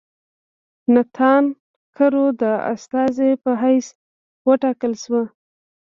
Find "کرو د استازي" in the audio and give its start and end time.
1.97-3.31